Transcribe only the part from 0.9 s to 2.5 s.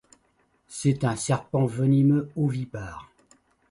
un serpent venimeux